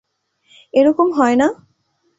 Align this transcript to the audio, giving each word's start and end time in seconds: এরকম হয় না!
এরকম 0.73 1.07
হয় 1.17 1.35
না! 1.35 1.47